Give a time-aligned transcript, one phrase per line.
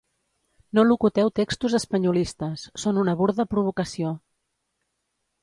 [0.77, 4.17] No locuteu textos espanyolistes, són una burda provocació.